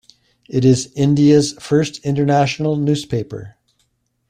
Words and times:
It 0.49 0.65
is 0.65 0.91
India's 0.95 1.51
first 1.59 2.03
international 2.03 2.75
newspaper. 2.75 3.57